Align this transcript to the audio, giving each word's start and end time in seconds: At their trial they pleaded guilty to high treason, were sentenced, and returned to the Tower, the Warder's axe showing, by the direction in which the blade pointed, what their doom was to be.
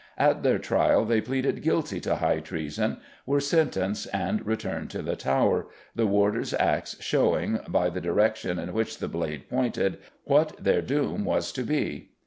At 0.17 0.41
their 0.41 0.57
trial 0.57 1.05
they 1.05 1.21
pleaded 1.21 1.61
guilty 1.61 1.99
to 1.99 2.15
high 2.15 2.39
treason, 2.39 2.97
were 3.27 3.39
sentenced, 3.39 4.07
and 4.11 4.43
returned 4.47 4.89
to 4.89 5.03
the 5.03 5.15
Tower, 5.15 5.67
the 5.93 6.07
Warder's 6.07 6.55
axe 6.55 6.95
showing, 6.99 7.59
by 7.67 7.91
the 7.91 8.01
direction 8.01 8.57
in 8.57 8.73
which 8.73 8.97
the 8.97 9.07
blade 9.07 9.47
pointed, 9.47 9.99
what 10.23 10.57
their 10.57 10.81
doom 10.81 11.23
was 11.23 11.51
to 11.51 11.61
be. 11.61 12.09